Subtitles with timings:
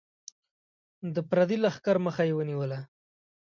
[1.13, 2.79] د پردي لښکر مخه یې ونیوله.